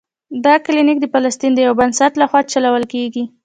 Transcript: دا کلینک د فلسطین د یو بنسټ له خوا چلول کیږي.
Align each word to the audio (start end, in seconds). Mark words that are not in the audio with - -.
دا 0.45 0.53
کلینک 0.65 0.97
د 1.01 1.05
فلسطین 1.13 1.51
د 1.55 1.59
یو 1.67 1.73
بنسټ 1.79 2.11
له 2.21 2.25
خوا 2.29 2.41
چلول 2.53 2.83
کیږي. 2.93 3.23